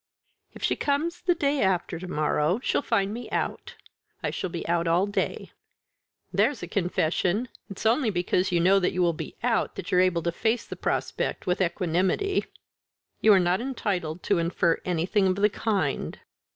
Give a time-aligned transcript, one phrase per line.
[0.53, 3.75] "If she comes the day after to morrow she'll find me out;
[4.23, 5.51] I shall be out all day."
[6.33, 7.49] "There's a confession!
[7.69, 10.65] It's only because you know that you will be out that you're able to face
[10.65, 12.45] the prospect with equanimity."
[13.21, 16.17] "You are not entitled to infer anything of the kind."